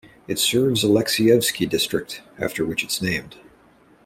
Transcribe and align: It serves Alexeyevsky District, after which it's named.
It 0.27 0.39
serves 0.39 0.83
Alexeyevsky 0.83 1.69
District, 1.69 2.23
after 2.39 2.65
which 2.65 2.83
it's 2.83 3.03
named. 3.03 3.37